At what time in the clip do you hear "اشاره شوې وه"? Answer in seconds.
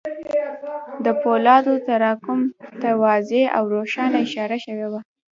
4.25-5.01